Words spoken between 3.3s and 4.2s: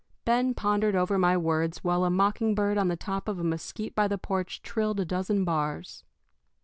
a mesquite by the